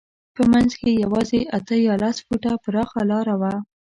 په 0.35 0.41
منځ 0.51 0.71
کې 0.79 0.89
یې 0.91 0.99
یوازې 1.05 1.41
اته 1.57 1.75
یا 1.87 1.95
لس 2.03 2.17
فوټه 2.25 2.53
پراخه 2.63 3.01
لاره 3.11 3.35
وه. 3.41 3.53